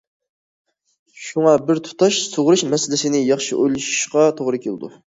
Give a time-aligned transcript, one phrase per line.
[1.25, 4.97] شۇڭا بىر تۇتاش سۇغىرىش مەسىلىسىنى ياخشى ئويلىشىشقا توغرا كېلىدۇ.